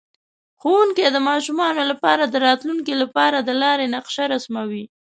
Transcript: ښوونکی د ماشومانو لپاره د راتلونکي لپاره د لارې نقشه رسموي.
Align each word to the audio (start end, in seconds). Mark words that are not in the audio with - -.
ښوونکی 0.61 1.03
د 1.11 1.17
ماشومانو 1.29 1.81
لپاره 1.91 2.23
د 2.27 2.35
راتلونکي 2.47 2.93
لپاره 3.03 3.37
د 3.41 3.49
لارې 3.61 3.85
نقشه 3.95 4.23
رسموي. 4.33 4.83